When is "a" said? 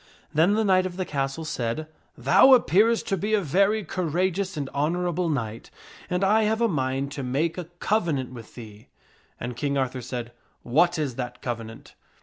3.35-3.39, 6.59-6.67, 7.55-7.65